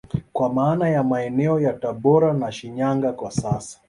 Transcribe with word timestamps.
Kwa 0.33 0.53
maana 0.53 0.89
ya 0.89 1.03
maeneo 1.03 1.59
ya 1.59 1.73
tabora 1.73 2.33
na 2.33 2.51
Shinyanga 2.51 3.13
kwa 3.13 3.31
sasa 3.31 3.79